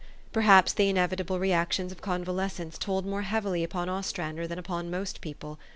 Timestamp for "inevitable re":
0.89-1.51